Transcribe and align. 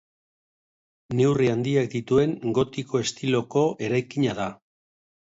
Neurri 1.17 1.49
handiak 1.51 1.91
dituen 1.95 2.33
gotiko 2.59 3.01
estiloko 3.07 3.61
eraikina 3.89 4.33
da. 4.41 4.49